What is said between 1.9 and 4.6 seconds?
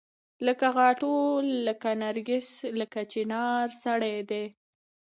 نرګس لکه چنارسړی دی